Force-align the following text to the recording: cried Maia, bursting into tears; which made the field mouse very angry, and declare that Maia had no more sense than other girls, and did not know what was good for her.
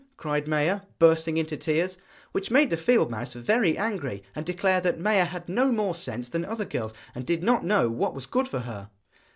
cried 0.17 0.47
Maia, 0.47 0.81
bursting 0.97 1.37
into 1.37 1.55
tears; 1.55 1.99
which 2.31 2.49
made 2.49 2.71
the 2.71 2.75
field 2.75 3.11
mouse 3.11 3.33
very 3.33 3.77
angry, 3.77 4.23
and 4.35 4.47
declare 4.47 4.81
that 4.81 4.99
Maia 4.99 5.25
had 5.25 5.47
no 5.47 5.71
more 5.71 5.93
sense 5.93 6.27
than 6.27 6.43
other 6.43 6.65
girls, 6.65 6.95
and 7.13 7.23
did 7.23 7.43
not 7.43 7.63
know 7.63 7.87
what 7.87 8.15
was 8.15 8.25
good 8.25 8.47
for 8.47 8.61
her. 8.61 8.89